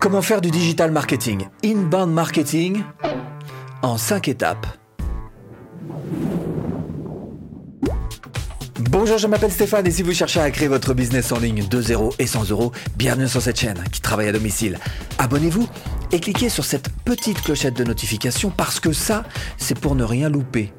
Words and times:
Comment 0.00 0.22
faire 0.22 0.40
du 0.40 0.50
digital 0.50 0.90
marketing? 0.92 1.46
Inbound 1.62 2.10
marketing 2.10 2.82
en 3.82 3.98
5 3.98 4.28
étapes. 4.28 4.66
Bonjour, 8.90 9.18
je 9.18 9.26
m'appelle 9.26 9.52
Stéphane 9.52 9.86
et 9.86 9.90
si 9.90 10.02
vous 10.02 10.14
cherchez 10.14 10.40
à 10.40 10.50
créer 10.50 10.68
votre 10.68 10.94
business 10.94 11.32
en 11.32 11.38
ligne 11.38 11.68
de 11.68 11.82
0 11.82 12.14
et 12.18 12.26
100 12.26 12.48
euros, 12.48 12.72
bienvenue 12.96 13.28
sur 13.28 13.42
cette 13.42 13.60
chaîne 13.60 13.84
qui 13.92 14.00
travaille 14.00 14.28
à 14.28 14.32
domicile. 14.32 14.78
Abonnez-vous 15.18 15.68
et 16.12 16.18
cliquez 16.18 16.48
sur 16.48 16.64
cette 16.64 16.88
petite 17.04 17.42
clochette 17.42 17.74
de 17.74 17.84
notification 17.84 18.48
parce 18.48 18.80
que 18.80 18.94
ça, 18.94 19.24
c'est 19.58 19.78
pour 19.78 19.96
ne 19.96 20.04
rien 20.04 20.30
louper. 20.30 20.72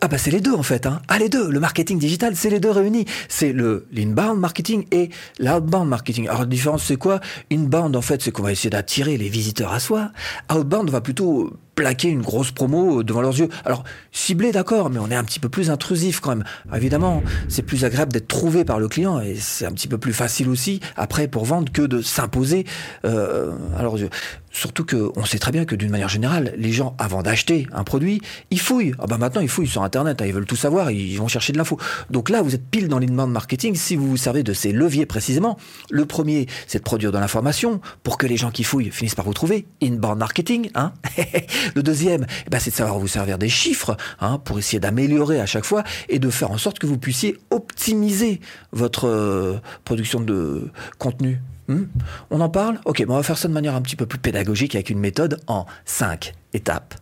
Ah 0.00 0.08
bah 0.08 0.18
c'est 0.18 0.30
les 0.30 0.40
deux 0.40 0.54
en 0.54 0.62
fait. 0.62 0.86
Hein. 0.86 1.00
Ah 1.08 1.18
les 1.18 1.28
deux, 1.28 1.50
le 1.50 1.60
marketing 1.60 1.98
digital, 1.98 2.36
c'est 2.36 2.50
les 2.50 2.60
deux 2.60 2.70
réunis. 2.70 3.04
C'est 3.28 3.52
le 3.52 3.86
l'inbound 3.92 4.38
marketing 4.38 4.86
et 4.90 5.10
l'outbound 5.38 5.88
marketing. 5.88 6.28
Alors 6.28 6.40
la 6.40 6.46
différence 6.46 6.84
c'est 6.84 6.96
quoi? 6.96 7.20
Inbound 7.50 7.94
en 7.96 8.02
fait 8.02 8.22
c'est 8.22 8.30
qu'on 8.30 8.42
va 8.42 8.52
essayer 8.52 8.70
d'attirer 8.70 9.16
les 9.16 9.28
visiteurs 9.28 9.72
à 9.72 9.80
soi. 9.80 10.10
Outbound 10.52 10.90
va 10.90 11.00
plutôt 11.00 11.52
plaquer 11.82 12.10
une 12.10 12.22
grosse 12.22 12.52
promo 12.52 13.02
devant 13.02 13.22
leurs 13.22 13.36
yeux. 13.36 13.48
Alors, 13.64 13.82
ciblé, 14.12 14.52
d'accord, 14.52 14.88
mais 14.88 15.00
on 15.00 15.10
est 15.10 15.16
un 15.16 15.24
petit 15.24 15.40
peu 15.40 15.48
plus 15.48 15.68
intrusif 15.68 16.20
quand 16.20 16.36
même. 16.36 16.44
évidemment, 16.72 17.24
c'est 17.48 17.62
plus 17.62 17.84
agréable 17.84 18.12
d'être 18.12 18.28
trouvé 18.28 18.64
par 18.64 18.78
le 18.78 18.86
client 18.86 19.20
et 19.20 19.34
c'est 19.34 19.66
un 19.66 19.72
petit 19.72 19.88
peu 19.88 19.98
plus 19.98 20.12
facile 20.12 20.48
aussi, 20.48 20.78
après, 20.96 21.26
pour 21.26 21.44
vendre, 21.44 21.72
que 21.72 21.82
de 21.82 22.00
s'imposer 22.00 22.66
euh, 23.04 23.50
à 23.76 23.82
leurs 23.82 23.98
yeux. 23.98 24.10
Surtout 24.52 24.84
qu'on 24.84 25.24
sait 25.24 25.38
très 25.38 25.50
bien 25.50 25.64
que 25.64 25.74
d'une 25.74 25.90
manière 25.90 26.10
générale, 26.10 26.52
les 26.56 26.72
gens, 26.72 26.94
avant 26.98 27.22
d'acheter 27.22 27.66
un 27.72 27.84
produit, 27.84 28.20
ils 28.50 28.60
fouillent. 28.60 28.94
Ah 28.98 29.06
bah 29.06 29.16
maintenant, 29.16 29.40
ils 29.40 29.48
fouillent 29.48 29.66
sur 29.66 29.82
Internet, 29.82 30.20
hein, 30.20 30.26
ils 30.26 30.34
veulent 30.34 30.46
tout 30.46 30.56
savoir, 30.56 30.90
ils 30.90 31.16
vont 31.16 31.26
chercher 31.26 31.54
de 31.54 31.58
l'info. 31.58 31.78
Donc 32.10 32.28
là, 32.28 32.42
vous 32.42 32.54
êtes 32.54 32.64
pile 32.64 32.88
dans 32.88 32.98
l'inbound 32.98 33.32
marketing 33.32 33.74
si 33.74 33.96
vous 33.96 34.06
vous 34.06 34.16
servez 34.18 34.42
de 34.42 34.52
ces 34.52 34.72
leviers 34.72 35.06
précisément. 35.06 35.56
Le 35.90 36.04
premier, 36.04 36.46
c'est 36.66 36.78
de 36.78 36.84
produire 36.84 37.12
de 37.12 37.18
l'information 37.18 37.80
pour 38.02 38.18
que 38.18 38.26
les 38.26 38.36
gens 38.36 38.50
qui 38.50 38.62
fouillent 38.62 38.90
finissent 38.90 39.14
par 39.14 39.24
vous 39.24 39.32
trouver. 39.32 39.66
Inbound 39.82 40.18
marketing, 40.18 40.70
hein 40.74 40.92
Le 41.74 41.82
deuxième, 41.82 42.26
eh 42.46 42.50
ben, 42.50 42.58
c'est 42.58 42.70
de 42.70 42.76
savoir 42.76 42.98
vous 42.98 43.08
servir 43.08 43.38
des 43.38 43.48
chiffres 43.48 43.96
hein, 44.20 44.38
pour 44.38 44.58
essayer 44.58 44.80
d'améliorer 44.80 45.40
à 45.40 45.46
chaque 45.46 45.64
fois 45.64 45.84
et 46.08 46.18
de 46.18 46.30
faire 46.30 46.50
en 46.50 46.58
sorte 46.58 46.78
que 46.78 46.86
vous 46.86 46.98
puissiez 46.98 47.38
optimiser 47.50 48.40
votre 48.72 49.06
euh, 49.06 49.58
production 49.84 50.20
de 50.20 50.70
contenu. 50.98 51.40
Hmm? 51.68 51.84
On 52.30 52.40
en 52.40 52.48
parle? 52.48 52.80
Ok, 52.84 53.04
on 53.08 53.14
va 53.14 53.22
faire 53.22 53.38
ça 53.38 53.48
de 53.48 53.52
manière 53.52 53.74
un 53.74 53.82
petit 53.82 53.96
peu 53.96 54.06
plus 54.06 54.18
pédagogique 54.18 54.74
avec 54.74 54.90
une 54.90 54.98
méthode 54.98 55.40
en 55.46 55.66
cinq 55.84 56.34
étapes. 56.52 56.94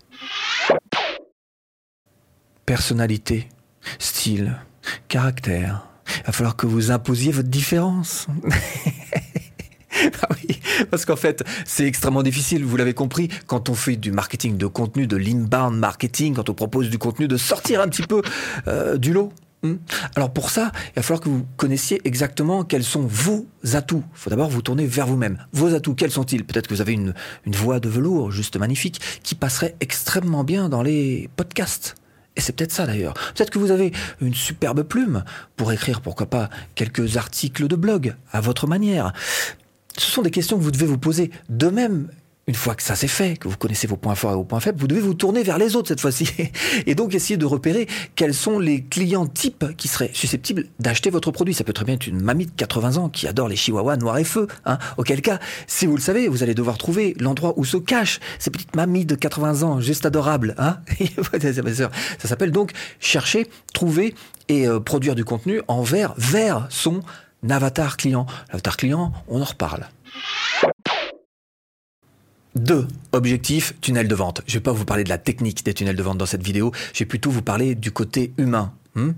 Personnalité, 2.66 3.48
style, 3.98 4.56
caractère. 5.08 5.86
Il 6.18 6.26
va 6.26 6.32
falloir 6.32 6.56
que 6.56 6.66
vous 6.66 6.90
imposiez 6.90 7.32
votre 7.32 7.48
différence. 7.48 8.26
parce 10.90 11.04
qu'en 11.04 11.16
fait, 11.16 11.44
c'est 11.64 11.86
extrêmement 11.86 12.22
difficile, 12.22 12.64
vous 12.64 12.76
l'avez 12.76 12.94
compris, 12.94 13.28
quand 13.46 13.68
on 13.68 13.74
fait 13.74 13.96
du 13.96 14.12
marketing 14.12 14.56
de 14.56 14.66
contenu, 14.66 15.06
de 15.06 15.16
l'inbound 15.16 15.78
marketing, 15.78 16.34
quand 16.34 16.48
on 16.48 16.54
propose 16.54 16.90
du 16.90 16.98
contenu, 16.98 17.28
de 17.28 17.36
sortir 17.36 17.80
un 17.80 17.88
petit 17.88 18.02
peu 18.02 18.22
euh, 18.68 18.96
du 18.96 19.12
lot. 19.12 19.32
Hmm. 19.62 19.76
Alors 20.16 20.32
pour 20.32 20.48
ça, 20.48 20.72
il 20.88 20.92
va 20.96 21.02
falloir 21.02 21.20
que 21.20 21.28
vous 21.28 21.46
connaissiez 21.58 22.00
exactement 22.04 22.64
quels 22.64 22.84
sont 22.84 23.02
vos 23.02 23.46
atouts. 23.74 24.02
Il 24.14 24.18
faut 24.18 24.30
d'abord 24.30 24.48
vous 24.48 24.62
tourner 24.62 24.86
vers 24.86 25.06
vous-même. 25.06 25.36
Vos 25.52 25.74
atouts, 25.74 25.94
quels 25.94 26.10
sont-ils? 26.10 26.44
Peut-être 26.44 26.66
que 26.66 26.74
vous 26.74 26.80
avez 26.80 26.94
une, 26.94 27.12
une 27.44 27.54
voix 27.54 27.78
de 27.78 27.88
velours 27.90 28.30
juste 28.30 28.56
magnifique 28.56 29.00
qui 29.22 29.34
passerait 29.34 29.76
extrêmement 29.80 30.44
bien 30.44 30.70
dans 30.70 30.82
les 30.82 31.28
podcasts. 31.36 31.94
Et 32.36 32.40
c'est 32.40 32.54
peut-être 32.54 32.72
ça 32.72 32.86
d'ailleurs. 32.86 33.12
Peut-être 33.34 33.50
que 33.50 33.58
vous 33.58 33.70
avez 33.70 33.92
une 34.22 34.34
superbe 34.34 34.82
plume 34.82 35.24
pour 35.56 35.72
écrire, 35.72 36.00
pourquoi 36.00 36.26
pas, 36.26 36.48
quelques 36.74 37.18
articles 37.18 37.68
de 37.68 37.76
blog 37.76 38.14
à 38.32 38.40
votre 38.40 38.66
manière. 38.66 39.12
Ce 39.96 40.10
sont 40.10 40.22
des 40.22 40.30
questions 40.30 40.58
que 40.58 40.62
vous 40.62 40.70
devez 40.70 40.86
vous 40.86 40.98
poser. 40.98 41.30
De 41.48 41.68
même, 41.68 42.08
une 42.50 42.56
fois 42.56 42.74
que 42.74 42.82
ça 42.82 42.96
c'est 42.96 43.06
fait, 43.06 43.36
que 43.36 43.46
vous 43.46 43.56
connaissez 43.56 43.86
vos 43.86 43.96
points 43.96 44.16
forts 44.16 44.32
et 44.32 44.34
vos 44.34 44.42
points 44.42 44.58
faibles, 44.58 44.80
vous 44.80 44.88
devez 44.88 45.00
vous 45.00 45.14
tourner 45.14 45.44
vers 45.44 45.56
les 45.56 45.76
autres 45.76 45.86
cette 45.86 46.00
fois-ci. 46.00 46.28
Et 46.86 46.96
donc 46.96 47.14
essayer 47.14 47.36
de 47.36 47.46
repérer 47.46 47.86
quels 48.16 48.34
sont 48.34 48.58
les 48.58 48.82
clients 48.82 49.26
types 49.26 49.76
qui 49.76 49.86
seraient 49.86 50.10
susceptibles 50.12 50.66
d'acheter 50.80 51.10
votre 51.10 51.30
produit. 51.30 51.54
Ça 51.54 51.62
peut 51.62 51.72
très 51.72 51.84
bien 51.84 51.94
être 51.94 52.08
une 52.08 52.20
mamie 52.20 52.46
de 52.46 52.50
80 52.50 52.96
ans 52.96 53.08
qui 53.08 53.28
adore 53.28 53.46
les 53.46 53.54
chihuahuas 53.54 53.98
noirs 53.98 54.18
et 54.18 54.24
feu. 54.24 54.48
Hein. 54.64 54.78
Auquel 54.96 55.22
cas, 55.22 55.38
si 55.68 55.86
vous 55.86 55.94
le 55.94 56.02
savez, 56.02 56.26
vous 56.26 56.42
allez 56.42 56.54
devoir 56.54 56.76
trouver 56.76 57.14
l'endroit 57.20 57.54
où 57.56 57.64
se 57.64 57.76
cachent 57.76 58.18
ces 58.40 58.50
petites 58.50 58.74
mamies 58.74 59.04
de 59.04 59.14
80 59.14 59.62
ans, 59.62 59.80
juste 59.80 60.04
adorables. 60.04 60.56
Hein 60.58 60.78
ça 62.18 62.28
s'appelle 62.28 62.50
donc 62.50 62.72
chercher, 62.98 63.46
trouver 63.72 64.16
et 64.48 64.66
euh, 64.66 64.80
produire 64.80 65.14
du 65.14 65.24
contenu 65.24 65.60
envers, 65.68 66.14
vers 66.16 66.66
son 66.68 67.00
avatar 67.48 67.96
client. 67.96 68.26
L'avatar 68.48 68.76
client, 68.76 69.12
on 69.28 69.40
en 69.40 69.44
reparle. 69.44 69.88
Deux, 72.56 72.88
objectif, 73.12 73.74
tunnel 73.80 74.08
de 74.08 74.14
vente. 74.14 74.42
Je 74.46 74.54
ne 74.54 74.58
vais 74.58 74.62
pas 74.62 74.72
vous 74.72 74.84
parler 74.84 75.04
de 75.04 75.08
la 75.08 75.18
technique 75.18 75.64
des 75.64 75.72
tunnels 75.72 75.96
de 75.96 76.02
vente 76.02 76.18
dans 76.18 76.26
cette 76.26 76.42
vidéo, 76.42 76.72
je 76.92 77.00
vais 77.00 77.04
plutôt 77.06 77.30
vous 77.30 77.42
parler 77.42 77.74
du 77.74 77.92
côté 77.92 78.32
humain. 78.38 78.72
Hmm? 78.94 79.12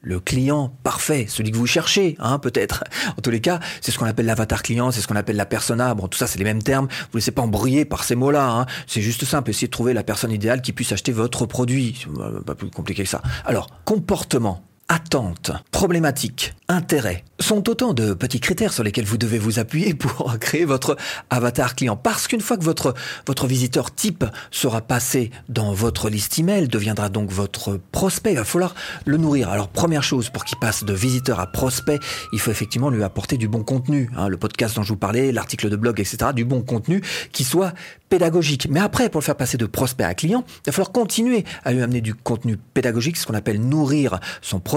Le 0.00 0.20
client 0.20 0.76
parfait, 0.82 1.24
celui 1.28 1.50
que 1.50 1.56
vous 1.56 1.66
cherchez, 1.66 2.16
hein, 2.18 2.38
peut-être. 2.38 2.84
En 3.16 3.22
tous 3.22 3.30
les 3.30 3.40
cas, 3.40 3.60
c'est 3.80 3.90
ce 3.90 3.98
qu'on 3.98 4.04
appelle 4.04 4.26
l'avatar 4.26 4.62
client, 4.62 4.90
c'est 4.90 5.00
ce 5.00 5.06
qu'on 5.06 5.16
appelle 5.16 5.36
la 5.36 5.46
persona. 5.46 5.94
Bon, 5.94 6.08
tout 6.08 6.18
ça, 6.18 6.26
c'est 6.26 6.38
les 6.38 6.44
mêmes 6.44 6.62
termes. 6.62 6.88
Vous 6.88 7.16
ne 7.16 7.20
laissez 7.20 7.30
pas 7.30 7.40
embrouiller 7.40 7.86
par 7.86 8.04
ces 8.04 8.14
mots-là. 8.14 8.50
Hein. 8.50 8.66
C'est 8.86 9.00
juste 9.00 9.24
simple. 9.24 9.48
Essayez 9.48 9.68
de 9.68 9.72
trouver 9.72 9.94
la 9.94 10.02
personne 10.02 10.30
idéale 10.30 10.60
qui 10.60 10.74
puisse 10.74 10.92
acheter 10.92 11.12
votre 11.12 11.46
produit. 11.46 12.06
Pas 12.44 12.54
plus 12.54 12.68
compliqué 12.68 13.04
que 13.04 13.08
ça. 13.08 13.22
Alors, 13.46 13.68
comportement 13.86 14.62
attente, 14.88 15.52
problématique, 15.70 16.54
intérêt 16.68 17.24
sont 17.40 17.68
autant 17.68 17.94
de 17.94 18.14
petits 18.14 18.40
critères 18.40 18.72
sur 18.72 18.84
lesquels 18.84 19.04
vous 19.04 19.18
devez 19.18 19.38
vous 19.38 19.58
appuyer 19.58 19.94
pour 19.94 20.38
créer 20.40 20.64
votre 20.64 20.96
avatar 21.30 21.74
client. 21.74 21.96
Parce 21.96 22.26
qu'une 22.26 22.40
fois 22.40 22.56
que 22.56 22.64
votre, 22.64 22.94
votre 23.26 23.46
visiteur 23.46 23.94
type 23.94 24.24
sera 24.50 24.80
passé 24.80 25.30
dans 25.48 25.72
votre 25.72 26.08
liste 26.08 26.38
email, 26.38 26.68
deviendra 26.68 27.08
donc 27.08 27.30
votre 27.30 27.78
prospect, 27.92 28.32
il 28.32 28.36
va 28.36 28.44
falloir 28.44 28.74
le 29.04 29.16
nourrir. 29.16 29.50
Alors 29.50 29.68
première 29.68 30.02
chose, 30.02 30.30
pour 30.30 30.44
qu'il 30.44 30.58
passe 30.58 30.84
de 30.84 30.92
visiteur 30.92 31.40
à 31.40 31.46
prospect, 31.46 31.98
il 32.32 32.40
faut 32.40 32.50
effectivement 32.50 32.90
lui 32.90 33.02
apporter 33.02 33.36
du 33.36 33.48
bon 33.48 33.62
contenu. 33.62 34.10
Hein, 34.16 34.28
le 34.28 34.36
podcast 34.36 34.76
dont 34.76 34.82
je 34.82 34.90
vous 34.90 34.98
parlais, 34.98 35.32
l'article 35.32 35.68
de 35.68 35.76
blog, 35.76 36.00
etc. 36.00 36.30
Du 36.34 36.44
bon 36.44 36.62
contenu 36.62 37.02
qui 37.32 37.44
soit 37.44 37.74
pédagogique. 38.08 38.68
Mais 38.70 38.80
après, 38.80 39.08
pour 39.08 39.20
le 39.20 39.24
faire 39.24 39.36
passer 39.36 39.56
de 39.56 39.66
prospect 39.66 40.04
à 40.04 40.14
client, 40.14 40.44
il 40.46 40.66
va 40.66 40.72
falloir 40.72 40.92
continuer 40.92 41.44
à 41.64 41.72
lui 41.72 41.82
amener 41.82 42.00
du 42.00 42.14
contenu 42.14 42.56
pédagogique, 42.56 43.16
ce 43.16 43.26
qu'on 43.26 43.34
appelle 43.34 43.60
nourrir 43.60 44.20
son 44.40 44.60
prospect, 44.60 44.73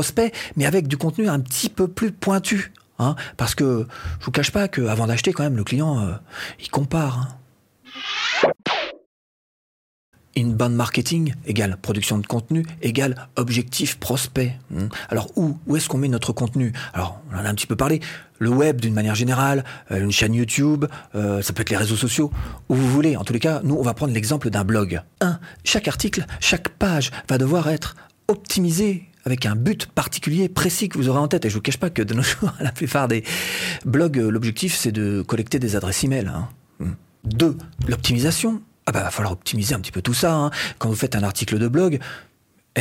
mais 0.56 0.66
avec 0.66 0.88
du 0.88 0.98
contenu 0.98 1.28
un 1.30 1.40
petit 1.40 1.70
peu 1.70 1.88
plus 1.88 2.12
pointu. 2.12 2.72
Hein, 3.00 3.16
parce 3.38 3.54
que 3.54 3.86
je 4.20 4.26
vous 4.26 4.32
cache 4.32 4.52
pas 4.52 4.68
qu'avant 4.68 5.06
d'acheter, 5.06 5.32
quand 5.32 5.44
même, 5.44 5.58
le 5.58 5.64
client, 5.64 6.00
euh, 6.00 6.14
il 6.60 6.70
compare. 6.70 7.38
Hein. 8.44 8.52
Inbound 10.36 10.76
marketing 10.76 11.34
égale 11.48 11.78
production 11.82 12.20
de 12.20 12.28
contenu 12.28 12.64
égale 12.84 13.28
objectif 13.38 13.98
prospect. 13.98 14.56
Hmm. 14.70 14.88
Alors 15.10 15.32
où 15.36 15.58
Où 15.66 15.76
est-ce 15.76 15.90
qu'on 15.90 15.98
met 15.98 16.10
notre 16.10 16.32
contenu? 16.32 16.74
Alors 16.94 17.20
on 17.32 17.36
en 17.36 17.46
a 17.46 17.50
un 17.50 17.56
petit 17.56 17.66
peu 17.66 17.76
parlé. 17.76 18.02
Le 18.38 18.50
web 18.50 18.80
d'une 18.80 18.94
manière 18.94 19.16
générale, 19.16 19.64
euh, 19.90 20.00
une 20.00 20.12
chaîne 20.12 20.36
YouTube, 20.36 20.86
euh, 21.16 21.42
ça 21.42 21.54
peut 21.54 21.62
être 21.62 21.72
les 21.72 21.78
réseaux 21.78 21.96
sociaux, 21.96 22.32
où 22.70 22.76
vous 22.76 22.88
voulez. 22.88 23.18
En 23.18 23.24
tous 23.24 23.34
les 23.34 23.40
cas, 23.40 23.62
nous 23.64 23.76
on 23.76 23.82
va 23.82 23.96
prendre 23.96 24.14
l'exemple 24.14 24.52
d'un 24.52 24.64
blog. 24.64 25.02
Un, 25.22 25.40
chaque 25.64 25.88
article, 25.88 26.26
chaque 26.40 26.70
page 26.70 27.10
va 27.28 27.40
devoir 27.40 27.68
être 27.68 27.96
optimisé 28.28 29.06
avec 29.28 29.46
un 29.46 29.56
but 29.58 29.88
particulier, 29.88 30.48
précis 30.48 30.88
que 30.88 30.98
vous 30.98 31.10
aurez 31.10 31.20
en 31.20 31.28
tête. 31.28 31.44
Et 31.44 31.50
je 31.50 31.56
vous 31.56 31.62
cache 31.62 31.78
pas 31.78 31.90
que 31.90 32.02
de 32.02 32.14
nos 32.14 32.24
jours, 32.24 32.54
la 32.62 32.72
plupart 32.72 33.08
des 33.08 33.24
blogs, 33.86 34.18
euh, 34.18 34.30
l'objectif 34.30 34.74
c'est 34.74 34.94
de 34.94 35.22
collecter 35.22 35.60
des 35.60 35.76
adresses 35.76 36.04
email. 36.04 36.28
Hein. 36.28 36.48
Hmm. 36.80 36.94
Deux, 37.26 37.58
l'optimisation. 37.88 38.62
Ah 38.86 38.94
bah, 38.94 39.04
va 39.04 39.12
falloir 39.12 39.34
optimiser 39.34 39.76
un 39.76 39.82
petit 39.82 39.92
peu 39.92 40.02
tout 40.02 40.14
ça. 40.14 40.34
Hein. 40.34 40.52
Quand 40.80 40.88
vous 40.88 40.96
faites 40.96 41.16
un 41.16 41.24
article 41.24 41.60
de 41.60 41.68
blog, 41.68 42.00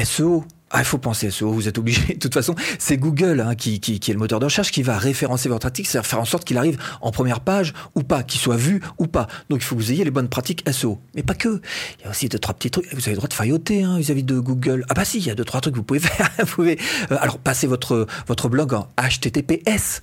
SEO, 0.05 0.45
ah, 0.71 0.81
il 0.81 0.84
faut 0.84 0.99
penser 0.99 1.31
SEO, 1.31 1.53
vous 1.53 1.69
êtes 1.69 1.78
obligé. 1.78 2.00
De 2.15 2.19
toute 2.19 2.34
façon, 2.34 2.54
c'est 2.78 2.97
Google 2.97 3.41
hein, 3.41 3.54
qui, 3.54 3.77
est 3.77 4.09
le 4.09 4.19
moteur 4.19 4.41
de 4.41 4.47
recherche 4.47 4.72
qui 4.72 4.82
va 4.82 4.99
référencer 4.99 5.49
votre 5.49 5.66
article, 5.66 5.88
c'est-à-dire 5.88 6.09
faire 6.09 6.21
en 6.21 6.25
sorte 6.25 6.44
qu'il 6.44 6.59
arrive 6.59 6.77
en 7.00 7.12
première 7.12 7.41
page 7.41 7.72
ou 7.94 8.03
pas, 8.03 8.25
qu'il 8.25 8.41
soit 8.41 8.56
vu 8.56 8.82
ou 8.99 9.06
pas. 9.06 9.28
Donc 9.49 9.60
il 9.60 9.65
faut 9.65 9.77
que 9.77 9.80
vous 9.80 9.92
ayez 9.92 10.04
les 10.04 10.10
bonnes 10.10 10.28
pratiques 10.28 10.65
SEO. 10.71 10.98
Mais 11.15 11.22
pas 11.22 11.34
que. 11.34 11.60
Il 12.01 12.04
y 12.04 12.07
a 12.07 12.10
aussi 12.10 12.28
deux, 12.28 12.41
trois 12.41 12.54
petits 12.54 12.71
trucs. 12.71 12.92
Vous 12.92 13.03
avez 13.03 13.13
le 13.13 13.16
droit 13.16 13.28
de 13.28 13.34
failloter 13.34 13.84
hein, 13.84 13.98
vis-à-vis 13.98 14.24
de 14.24 14.41
Google. 14.41 14.84
Ah 14.89 14.95
bah 14.95 15.04
si, 15.04 15.18
il 15.18 15.27
y 15.27 15.30
a 15.30 15.36
deux, 15.36 15.45
trois 15.45 15.60
trucs 15.60 15.74
que 15.74 15.78
vous 15.78 15.84
pouvez 15.84 16.01
faire. 16.01 16.30
vous 16.41 16.47
pouvez, 16.47 16.78
euh, 17.13 17.16
alors, 17.21 17.39
passer 17.39 17.68
votre, 17.68 18.07
votre 18.27 18.48
blog 18.48 18.74
en 18.74 18.89
HTTPS 18.98 20.03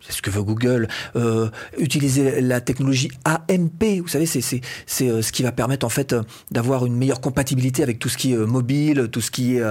c'est 0.00 0.12
ce 0.12 0.22
que 0.22 0.30
veut 0.30 0.42
Google. 0.42 0.88
Euh, 1.16 1.48
utiliser 1.78 2.40
la 2.40 2.60
technologie 2.60 3.10
AMP, 3.24 4.00
vous 4.00 4.08
savez, 4.08 4.26
c'est 4.26 4.62
euh, 5.02 5.22
ce 5.22 5.32
qui 5.32 5.42
va 5.42 5.52
permettre 5.52 5.84
en 5.84 5.90
fait 5.90 6.12
euh, 6.12 6.22
d'avoir 6.50 6.86
une 6.86 6.96
meilleure 6.96 7.20
compatibilité 7.20 7.82
avec 7.82 7.98
tout 7.98 8.08
ce 8.08 8.16
qui 8.16 8.32
est 8.32 8.36
mobile, 8.36 9.08
tout 9.12 9.20
ce 9.20 9.30
qui 9.30 9.56
est 9.56 9.64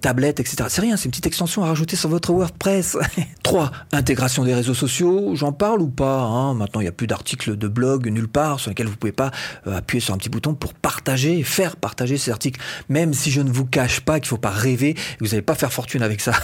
tablette, 0.00 0.40
etc. 0.40 0.68
C'est 0.68 0.80
rien, 0.80 0.96
c'est 0.96 1.06
une 1.06 1.10
petite 1.10 1.26
extension 1.26 1.64
à 1.64 1.68
rajouter 1.68 1.96
sur 1.96 2.08
votre 2.08 2.32
WordPress. 2.32 2.96
3. 3.42 3.70
Intégration 3.92 4.44
des 4.44 4.54
réseaux 4.54 4.74
sociaux, 4.74 5.34
j'en 5.34 5.52
parle 5.52 5.80
ou 5.80 5.88
pas 5.88 6.20
hein? 6.20 6.54
Maintenant, 6.54 6.80
il 6.80 6.84
n'y 6.84 6.88
a 6.88 6.92
plus 6.92 7.06
d'articles 7.06 7.56
de 7.56 7.68
blog 7.68 8.08
nulle 8.08 8.28
part 8.28 8.60
sur 8.60 8.70
lesquels 8.70 8.86
vous 8.86 8.96
pouvez 8.96 9.12
pas 9.12 9.30
appuyer 9.66 10.00
sur 10.00 10.14
un 10.14 10.18
petit 10.18 10.28
bouton 10.28 10.54
pour 10.54 10.74
partager, 10.74 11.42
faire 11.42 11.76
partager 11.76 12.16
ces 12.16 12.30
articles. 12.30 12.60
Même 12.88 13.14
si 13.14 13.30
je 13.30 13.40
ne 13.40 13.50
vous 13.50 13.64
cache 13.64 14.00
pas 14.00 14.20
qu'il 14.20 14.28
faut 14.28 14.36
pas 14.36 14.50
rêver, 14.50 14.94
vous 15.20 15.26
n'allez 15.26 15.42
pas 15.42 15.54
faire 15.54 15.72
fortune 15.72 16.02
avec 16.02 16.20
ça. 16.20 16.32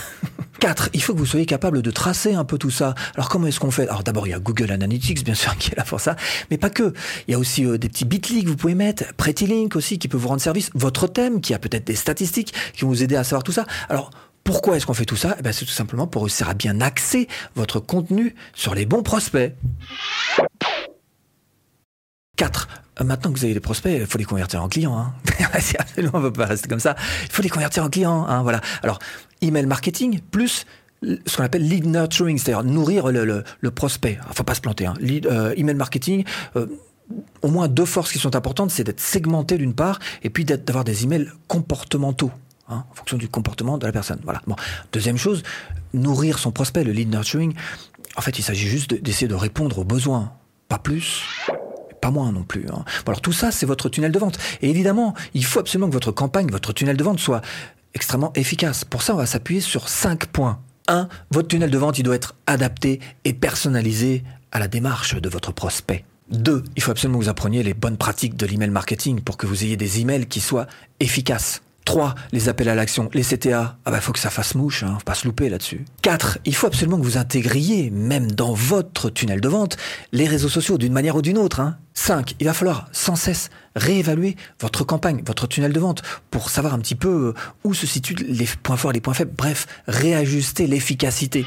4. 0.63 0.91
Il 0.95 1.03
faut 1.03 1.13
que 1.13 1.19
vous 1.19 1.27
soyez 1.27 1.45
capable 1.45 1.83
de 1.83 1.91
tracer 1.91 2.35
un 2.35 2.45
peu 2.45 2.57
tout 2.57 2.71
ça. 2.71 2.95
Alors 3.15 3.29
comment 3.29 3.47
est-ce 3.47 3.61
qu'on 3.61 3.71
fait? 3.71 3.89
Alors 3.89 4.03
d'abord, 4.03 4.27
il 4.27 4.31
y 4.31 4.35
a 4.35 4.39
Google 4.39 4.71
Analytics, 4.73 5.25
bien 5.25 5.35
sûr, 5.35 5.57
qui 5.59 5.73
est 5.73 5.77
là 5.77 5.85
pour 5.85 6.01
ça, 6.01 6.17
mais 6.51 6.59
pas 6.59 6.71
que. 6.71 6.93
Il 7.29 7.33
y 7.33 7.35
a 7.35 7.39
aussi 7.39 7.65
euh, 7.65 7.79
des 7.79 7.89
petits 7.89 8.05
bitly 8.05 8.45
que 8.45 8.49
vous 8.49 8.57
pouvez 8.57 8.75
mettre, 8.75 9.13
PrettyLink 9.15 9.77
aussi, 9.77 9.99
qui 9.99 10.09
peut 10.09 10.17
vous 10.17 10.29
rendre 10.29 10.41
service, 10.41 10.71
votre 10.75 11.07
thème, 11.07 11.41
qui 11.41 11.55
a 11.55 11.59
peut-être 11.59 11.87
des 11.87 11.97
statistiques, 11.97 12.55
qui 12.75 12.83
vont 12.83 12.89
vous 12.89 13.03
aider 13.03 13.17
à 13.17 13.25
savoir 13.25 13.43
tout 13.43 13.53
ça. 13.53 13.67
Alors, 13.89 14.11
pourquoi 14.45 14.77
est-ce 14.77 14.87
qu'on 14.87 14.95
fait 14.95 15.05
tout 15.05 15.17
ça? 15.17 15.37
Eh 15.39 15.43
ben, 15.43 15.53
C'est 15.53 15.65
tout 15.65 15.73
simplement 15.73 16.07
pour 16.07 16.23
réussir 16.23 16.49
à 16.49 16.55
bien 16.55 16.81
axer 16.81 17.29
votre 17.55 17.81
contenu 17.81 18.35
sur 18.55 18.75
les 18.75 18.87
bons 18.87 19.03
prospects. 19.03 19.55
4. 22.37 22.69
Euh, 23.01 23.05
maintenant 23.05 23.33
que 23.33 23.39
vous 23.39 23.45
avez 23.45 23.55
les 23.55 23.61
prospects, 23.61 23.93
il 23.95 24.07
faut 24.07 24.19
les 24.19 24.25
convertir 24.25 24.63
en 24.63 24.69
clients. 24.69 24.97
Hein. 24.99 25.15
absolument, 25.79 26.13
on 26.15 26.21
ne 26.21 26.29
pas 26.31 26.47
rester 26.47 26.69
comme 26.69 26.81
ça. 26.81 26.97
Il 27.25 27.31
faut 27.31 27.43
les 27.43 27.49
convertir 27.49 27.85
en 27.85 27.91
clients. 27.91 28.27
Hein, 28.27 28.43
voilà. 28.43 28.61
Alors, 28.83 28.99
email 29.41 29.67
marketing 29.67 30.21
plus 30.31 30.67
ce 31.27 31.37
qu'on 31.37 31.45
appelle 31.45 31.67
lead 31.67 31.87
nurturing, 31.87 32.39
c'est-à-dire 32.39 32.65
nourrir 32.65 33.09
le, 33.09 33.71
prospect. 33.71 34.19
Il 34.29 34.35
faut 34.35 34.45
pas 34.45 34.55
se 34.55 34.61
planter. 34.61 34.87
Hein. 34.87 34.95
Euh, 35.03 35.55
email 35.57 35.75
marketing, 35.75 36.25
euh, 36.57 36.67
au 37.43 37.49
moins 37.49 37.69
deux 37.69 37.85
forces 37.85 38.13
qui 38.13 38.19
sont 38.19 38.37
importantes, 38.37 38.71
c'est 38.71 38.85
d'être 38.85 39.01
segmenté 39.01 39.59
d'une 39.59 39.75
part, 39.75 39.99
et 40.23 40.31
puis 40.31 40.45
d'avoir 40.45 40.85
des 40.85 41.05
emails 41.05 41.29
comportementaux. 41.49 42.31
Hein, 42.69 42.85
en 42.91 42.95
fonction 42.95 43.19
du 43.19 43.29
comportement 43.29 43.77
de 43.77 43.87
la 43.87 43.93
personne. 43.93 44.21
Voilà. 44.23 44.41
Bon. 44.47 44.55
Deuxième 44.93 45.19
chose, 45.19 45.43
nourrir 45.93 46.39
son 46.39 46.53
prospect, 46.53 46.85
le 46.85 46.93
lead 46.93 47.11
nurturing. 47.11 47.55
En 48.17 48.21
fait, 48.21 48.39
il 48.39 48.43
s'agit 48.43 48.69
juste 48.69 48.95
d'essayer 48.95 49.29
de 49.29 49.35
répondre 49.35 49.79
aux 49.79 49.85
besoins, 49.85 50.33
pas 50.69 50.79
plus, 50.79 51.25
pas 52.01 52.11
moins 52.11 52.31
non 52.31 52.45
plus. 52.45 52.67
Hein. 52.71 52.85
alors 53.07 53.21
tout 53.21 53.33
ça, 53.33 53.51
c'est 53.51 53.67
votre 53.67 53.89
tunnel 53.89 54.13
de 54.13 54.19
vente. 54.19 54.39
Et 54.61 54.71
évidemment, 54.71 55.15
il 55.35 55.45
faut 55.45 55.59
absolument 55.59 55.89
que 55.89 55.95
votre 55.95 56.13
campagne, 56.13 56.51
votre 56.51 56.73
tunnel 56.73 56.97
de 56.97 57.05
vente 57.05 57.19
soit 57.19 57.43
extrêmement 57.95 58.33
efficace. 58.35 58.85
Pour 58.85 59.03
ça, 59.03 59.15
on 59.15 59.19
va 59.19 59.27
s'appuyer 59.27 59.61
sur 59.61 59.89
cinq 59.89 60.27
points. 60.27 60.61
1. 60.89 61.09
Votre 61.31 61.49
tunnel 61.49 61.71
de 61.71 61.79
vente, 61.79 61.99
il 61.99 62.03
doit 62.03 62.15
être 62.15 62.35
adapté 62.47 63.01
et 63.25 63.33
personnalisé 63.33 64.23
à 64.51 64.59
la 64.59 64.69
démarche 64.69 65.17
de 65.17 65.29
votre 65.29 65.53
prospect. 65.53 66.05
2. 66.31 66.65
Il 66.77 66.83
faut 66.83 66.91
absolument 66.91 67.19
que 67.19 67.25
vous 67.25 67.31
appreniez 67.31 67.63
les 67.63 67.75
bonnes 67.75 67.97
pratiques 67.97 68.37
de 68.37 68.47
l'email 68.47 68.71
marketing 68.71 69.21
pour 69.21 69.37
que 69.37 69.47
vous 69.47 69.65
ayez 69.65 69.77
des 69.77 70.01
emails 70.01 70.27
qui 70.27 70.41
soient 70.41 70.67
efficaces. 71.01 71.63
3. 71.85 72.15
Les 72.33 72.49
appels 72.49 72.69
à 72.69 72.75
l'action, 72.75 73.09
les 73.13 73.23
CTA. 73.23 73.77
Ah 73.85 73.91
bah 73.91 74.01
faut 74.01 74.13
que 74.13 74.19
ça 74.19 74.31
fasse 74.31 74.55
mouche, 74.55 74.83
hein, 74.83 74.97
faut 74.99 75.05
pas 75.05 75.15
se 75.15 75.27
louper 75.27 75.49
là-dessus. 75.49 75.85
4. 76.03 76.39
Il 76.45 76.55
faut 76.55 76.67
absolument 76.67 76.99
que 76.99 77.05
vous 77.05 77.19
intégriez, 77.19 77.91
même 77.91 78.31
dans 78.31 78.53
votre 78.53 79.11
tunnel 79.11 79.41
de 79.41 79.49
vente, 79.49 79.77
les 80.13 80.27
réseaux 80.27 80.49
sociaux 80.49 80.79
d'une 80.79 80.93
manière 80.93 81.17
ou 81.17 81.23
d'une 81.23 81.39
autre. 81.39 81.61
Hein. 81.61 81.77
5. 81.95 82.37
Il 82.41 82.47
va 82.47 82.55
falloir 82.55 82.89
sans 82.93 83.17
cesse 83.17 83.51
réévaluer 83.77 84.37
votre 84.61 84.85
campagne, 84.85 85.23
votre 85.27 85.47
tunnel 85.47 85.73
de 85.73 85.81
vente, 85.81 86.03
pour 86.31 86.51
savoir 86.51 86.75
un 86.75 86.79
petit 86.79 86.95
peu 86.95 87.09
euh, 87.09 87.35
où 87.65 87.75
se 87.75 87.87
situent 87.87 88.15
les 88.15 88.49
points 88.63 88.77
forts 88.77 88.93
les 88.93 89.01
points 89.01 89.15
faibles. 89.15 89.33
Bref, 89.37 89.67
réajuster 89.87 90.67
l'efficacité. 90.67 91.45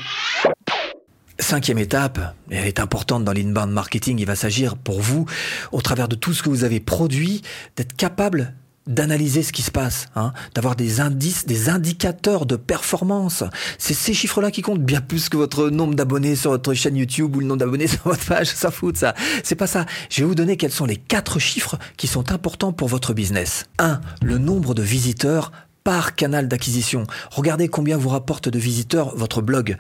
Cinquième 1.38 1.80
étape, 1.80 2.36
et 2.50 2.56
elle 2.56 2.68
est 2.68 2.80
importante 2.80 3.26
dans 3.26 3.34
l'inbound 3.34 3.72
marketing, 3.72 4.20
il 4.20 4.26
va 4.26 4.36
s'agir 4.36 4.78
pour 4.78 5.02
vous, 5.02 5.26
au 5.74 5.82
travers 5.82 6.08
de 6.08 6.16
tout 6.16 6.34
ce 6.34 6.42
que 6.42 6.50
vous 6.50 6.64
avez 6.64 6.80
produit, 6.80 7.42
d'être 7.76 7.94
capable 7.94 8.54
d'analyser 8.88 9.44
ce 9.44 9.52
qui 9.52 9.62
se 9.62 9.72
passe, 9.72 10.08
hein, 10.16 10.34
d'avoir 10.54 10.76
des 10.76 11.02
indices, 11.02 11.46
des 11.46 11.70
indicateurs 11.70 12.46
de 12.46 12.56
performance. 12.56 13.44
C'est 13.78 13.94
ces 13.94 14.14
chiffres-là 14.14 14.52
qui 14.52 14.62
comptent 14.62 14.84
bien 14.84 15.02
plus 15.02 15.30
que 15.30 15.38
votre 15.38 15.70
nombre 15.70 15.96
d'abonnés 15.96 16.36
sur 16.36 16.52
votre 16.52 16.74
chaîne 16.74 16.96
YouTube 16.96 17.36
ou 17.36 17.40
le 17.40 17.48
nombre 17.48 17.60
d'abonnés 17.60 17.88
sur 17.88 18.04
votre 18.04 18.26
page. 18.26 18.48
Ça 18.48 18.72
fout 18.72 18.98
ça. 18.98 19.16
C'est 19.44 19.56
pas 19.56 19.68
ça. 19.68 19.86
Je 20.10 20.22
vais 20.22 20.28
vous 20.28 20.36
donner 20.36 20.58
quels 20.58 20.72
sont 20.72 20.86
les 20.86 20.98
quatre 20.98 21.40
chiffres 21.40 21.78
qui 21.98 22.08
sont 22.08 22.32
importants 22.32 22.74
pour 22.74 22.88
votre 22.88 23.14
business. 23.14 23.66
1. 23.80 24.02
Le 24.22 24.38
nombre 24.38 24.74
de 24.74 24.84
visiteurs 24.84 25.52
par 25.84 26.16
canal 26.16 26.48
d'acquisition. 26.48 27.06
Regardez 27.32 27.68
combien 27.68 27.98
vous 27.98 28.10
rapporte 28.10 28.50
de 28.50 28.60
visiteurs 28.60 29.16
votre 29.16 29.42
blog 29.42 29.78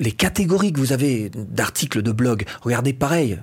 les 0.00 0.12
catégories 0.12 0.72
que 0.72 0.80
vous 0.80 0.92
avez 0.92 1.30
d'articles 1.30 2.00
de 2.00 2.12
blog, 2.12 2.44
regardez 2.62 2.92
pareil, 2.92 3.38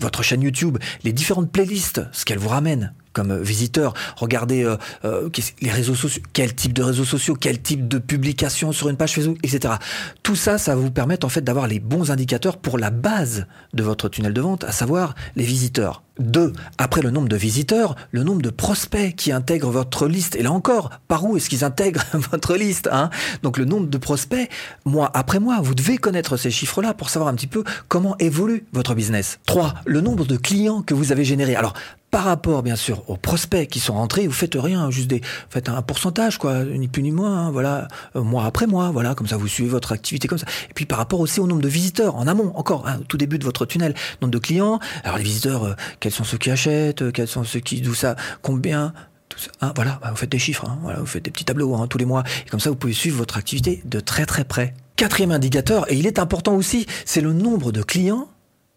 votre 0.00 0.22
chaîne 0.22 0.42
YouTube, 0.42 0.78
les 1.02 1.12
différentes 1.12 1.50
playlists, 1.50 2.02
ce 2.12 2.24
qu'elles 2.24 2.38
vous 2.38 2.48
ramènent 2.48 2.92
comme 3.12 3.40
visiteur, 3.40 3.94
regardez 4.16 4.64
euh, 4.64 4.76
euh, 5.04 5.28
les 5.60 5.70
réseaux 5.70 5.94
sociaux, 5.94 6.22
quel 6.32 6.54
type 6.54 6.72
de 6.72 6.82
réseaux 6.82 7.04
sociaux, 7.04 7.36
quel 7.38 7.60
type 7.60 7.88
de 7.88 7.98
publication 7.98 8.72
sur 8.72 8.88
une 8.88 8.96
page 8.96 9.14
Facebook, 9.14 9.38
etc. 9.42 9.74
Tout 10.22 10.36
ça, 10.36 10.58
ça 10.58 10.74
va 10.74 10.80
vous 10.80 10.90
permettre 10.90 11.26
en 11.26 11.28
fait 11.28 11.42
d'avoir 11.42 11.66
les 11.66 11.80
bons 11.80 12.10
indicateurs 12.10 12.56
pour 12.56 12.78
la 12.78 12.90
base 12.90 13.46
de 13.74 13.82
votre 13.82 14.08
tunnel 14.08 14.32
de 14.32 14.40
vente, 14.40 14.64
à 14.64 14.72
savoir 14.72 15.14
les 15.36 15.44
visiteurs. 15.44 16.02
Deux, 16.18 16.52
après 16.76 17.00
le 17.00 17.10
nombre 17.10 17.28
de 17.28 17.36
visiteurs, 17.36 17.96
le 18.10 18.22
nombre 18.22 18.42
de 18.42 18.50
prospects 18.50 19.14
qui 19.16 19.32
intègrent 19.32 19.70
votre 19.70 20.06
liste. 20.06 20.36
Et 20.36 20.42
là 20.42 20.52
encore, 20.52 20.90
par 21.08 21.24
où 21.24 21.36
est-ce 21.36 21.48
qu'ils 21.48 21.64
intègrent 21.64 22.04
votre 22.12 22.54
liste 22.54 22.88
hein? 22.92 23.08
Donc 23.42 23.56
le 23.56 23.64
nombre 23.64 23.86
de 23.88 23.98
prospects, 23.98 24.50
mois 24.84 25.10
après 25.14 25.40
mois, 25.40 25.60
vous 25.62 25.74
devez 25.74 25.96
connaître 25.96 26.36
ces 26.36 26.50
chiffres-là 26.50 26.92
pour 26.92 27.08
savoir 27.08 27.30
un 27.30 27.34
petit 27.34 27.46
peu 27.46 27.64
comment 27.88 28.16
évolue 28.18 28.66
votre 28.72 28.94
business. 28.94 29.38
Trois, 29.46 29.74
le 29.86 30.02
nombre 30.02 30.26
de 30.26 30.36
clients 30.36 30.82
que 30.82 30.92
vous 30.92 31.12
avez 31.12 31.24
générés. 31.24 31.56
Alors 31.56 31.72
par 32.12 32.24
rapport 32.24 32.62
bien 32.62 32.76
sûr 32.76 33.02
aux 33.08 33.16
prospects 33.16 33.66
qui 33.68 33.80
sont 33.80 33.94
rentrés, 33.94 34.26
vous 34.26 34.34
faites 34.34 34.54
rien, 34.54 34.90
juste 34.90 35.08
des 35.08 35.22
faites 35.48 35.70
un 35.70 35.80
pourcentage 35.80 36.36
quoi, 36.36 36.62
ni 36.62 36.86
plus 36.86 37.02
ni 37.02 37.10
moins, 37.10 37.46
hein, 37.46 37.50
voilà, 37.50 37.88
euh, 38.16 38.20
mois 38.20 38.44
après 38.44 38.66
mois, 38.66 38.90
voilà, 38.90 39.14
comme 39.14 39.26
ça 39.26 39.38
vous 39.38 39.48
suivez 39.48 39.70
votre 39.70 39.92
activité 39.92 40.28
comme 40.28 40.36
ça. 40.36 40.46
Et 40.68 40.74
puis 40.74 40.84
par 40.84 40.98
rapport 40.98 41.20
aussi 41.20 41.40
au 41.40 41.46
nombre 41.46 41.62
de 41.62 41.68
visiteurs 41.68 42.14
en 42.16 42.28
amont, 42.28 42.52
encore, 42.54 42.86
hein, 42.86 43.00
tout 43.08 43.16
début 43.16 43.38
de 43.38 43.44
votre 43.44 43.64
tunnel, 43.64 43.94
nombre 44.20 44.30
de 44.30 44.38
clients. 44.38 44.78
Alors 45.04 45.16
les 45.16 45.24
visiteurs, 45.24 45.64
euh, 45.64 45.74
quels 46.00 46.12
sont 46.12 46.22
ceux 46.22 46.36
qui 46.36 46.50
achètent, 46.50 47.00
euh, 47.00 47.12
quels 47.12 47.28
sont 47.28 47.44
ceux 47.44 47.60
qui 47.60 47.80
d'où 47.80 47.94
ça, 47.94 48.14
combien, 48.42 48.92
tout 49.30 49.38
ça, 49.38 49.50
hein, 49.62 49.72
voilà, 49.74 49.98
bah, 50.02 50.10
vous 50.10 50.16
faites 50.16 50.30
des 50.30 50.38
chiffres, 50.38 50.66
voilà, 50.82 51.00
vous 51.00 51.06
faites 51.06 51.24
des 51.24 51.30
petits 51.30 51.46
tableaux 51.46 51.86
tous 51.86 51.96
les 51.96 52.04
mois, 52.04 52.24
et 52.46 52.50
comme 52.50 52.60
ça 52.60 52.68
vous 52.68 52.76
pouvez 52.76 52.92
suivre 52.92 53.16
votre 53.16 53.38
activité 53.38 53.80
de 53.86 54.00
très 54.00 54.26
très 54.26 54.44
près. 54.44 54.74
Quatrième 54.96 55.30
indicateur, 55.30 55.90
et 55.90 55.96
il 55.96 56.06
est 56.06 56.18
important 56.18 56.56
aussi, 56.56 56.86
c'est 57.06 57.22
le 57.22 57.32
nombre 57.32 57.72
de 57.72 57.82
clients 57.82 58.28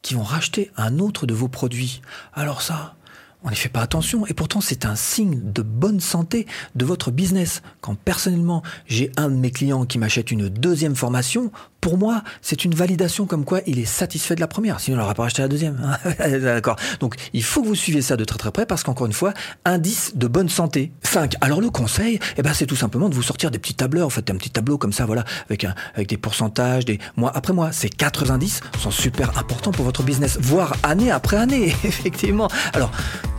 qui 0.01 0.13
vont 0.13 0.23
racheter 0.23 0.71
un 0.77 0.99
autre 0.99 1.25
de 1.25 1.33
vos 1.33 1.49
produits. 1.49 2.01
Alors 2.33 2.61
ça, 2.61 2.95
on 3.45 3.51
n'y 3.51 3.55
fait 3.55 3.69
pas 3.69 3.81
attention 3.81 4.25
et 4.25 4.33
pourtant 4.33 4.59
c'est 4.59 4.85
un 4.85 4.95
signe 4.95 5.39
de 5.43 5.61
bonne 5.61 5.99
santé 5.99 6.47
de 6.73 6.83
votre 6.83 7.11
business. 7.11 7.61
Quand 7.79 7.95
personnellement 7.95 8.63
j'ai 8.87 9.11
un 9.17 9.29
de 9.29 9.35
mes 9.35 9.51
clients 9.51 9.85
qui 9.85 9.99
m'achète 9.99 10.31
une 10.31 10.49
deuxième 10.49 10.95
formation, 10.95 11.51
pour 11.85 11.99
moi 11.99 12.23
c'est 12.41 12.65
une 12.65 12.73
validation 12.73 13.27
comme 13.27 13.45
quoi 13.45 13.59
il 13.67 13.77
est 13.77 13.85
satisfait 13.85 14.33
de 14.33 14.39
la 14.39 14.47
première, 14.47 14.79
sinon 14.79 14.97
il 14.97 15.01
n'aura 15.01 15.13
pas 15.13 15.25
acheté 15.25 15.43
la 15.43 15.47
deuxième. 15.47 15.95
D'accord. 16.41 16.77
Donc 16.99 17.13
il 17.31 17.43
faut 17.43 17.61
que 17.61 17.67
vous 17.67 17.75
suiviez 17.75 18.01
ça 18.01 18.17
de 18.17 18.23
très 18.23 18.39
très 18.39 18.49
près 18.49 18.65
parce 18.65 18.81
qu'encore 18.81 19.05
une 19.05 19.13
fois, 19.13 19.35
indice 19.65 20.13
de 20.15 20.25
bonne 20.25 20.49
santé. 20.49 20.91
5. 21.03 21.35
Alors 21.41 21.61
le 21.61 21.69
conseil, 21.69 22.17
eh 22.37 22.41
ben, 22.41 22.55
c'est 22.55 22.65
tout 22.65 22.75
simplement 22.75 23.07
de 23.07 23.13
vous 23.13 23.21
sortir 23.21 23.51
des 23.51 23.59
petits 23.59 23.75
tableurs, 23.75 24.07
en 24.07 24.09
fait 24.09 24.27
un 24.31 24.35
petit 24.35 24.49
tableau 24.49 24.79
comme 24.79 24.93
ça, 24.93 25.05
voilà, 25.05 25.25
avec, 25.47 25.63
un, 25.63 25.75
avec 25.93 26.09
des 26.09 26.17
pourcentages, 26.17 26.85
des 26.85 26.97
mois 27.17 27.31
après 27.37 27.53
mois. 27.53 27.71
Ces 27.71 27.89
quatre 27.89 28.31
indices 28.31 28.61
sont 28.79 28.89
super 28.89 29.37
importants 29.37 29.71
pour 29.71 29.85
votre 29.85 30.01
business, 30.01 30.39
voire 30.41 30.75
année 30.81 31.11
après 31.11 31.37
année, 31.37 31.67
effectivement. 31.83 32.47
Alors 32.73 32.89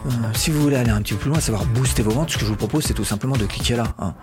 euh, 0.06 0.11
si 0.35 0.52
vous 0.52 0.62
voulez 0.62 0.76
aller 0.76 0.90
un 0.90 1.02
petit 1.02 1.14
peu 1.14 1.18
plus 1.18 1.30
loin, 1.30 1.40
savoir 1.40 1.64
booster 1.64 2.04
vos 2.04 2.12
ventes, 2.12 2.30
ce 2.30 2.38
que 2.38 2.44
je 2.44 2.50
vous 2.50 2.56
propose, 2.56 2.85
c'est 2.85 2.94
tout 2.94 3.04
simplement 3.04 3.37
de 3.37 3.47
cliquer 3.47 3.75
là. 3.75 3.88
Hein. 3.99 4.14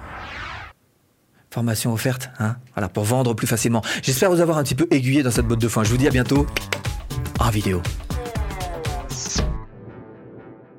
Formation 1.53 1.93
offerte, 1.93 2.31
hein, 2.39 2.55
pour 2.93 3.03
vendre 3.03 3.35
plus 3.35 3.45
facilement. 3.45 3.83
J'espère 4.01 4.31
vous 4.31 4.41
avoir 4.41 4.57
un 4.57 4.63
petit 4.63 4.73
peu 4.73 4.87
aiguillé 4.89 5.21
dans 5.21 5.29
cette 5.29 5.45
botte 5.45 5.61
de 5.61 5.67
foin. 5.67 5.83
Je 5.83 5.91
vous 5.91 5.97
dis 5.97 6.07
à 6.07 6.09
bientôt 6.09 6.47
en 7.39 7.51
vidéo. 7.51 7.79